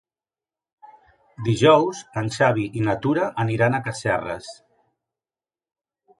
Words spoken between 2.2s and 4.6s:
en Xavi i na Tura aniran a Casserres.